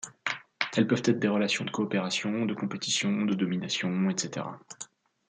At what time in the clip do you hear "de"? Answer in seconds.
1.63-1.69, 2.47-2.55, 3.23-3.35